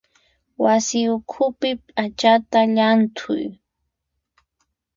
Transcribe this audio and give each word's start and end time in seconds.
Wasi 0.63 0.99
ukhupi 1.17 1.69
p'achata 1.85 2.59
llanthuy. 2.75 3.45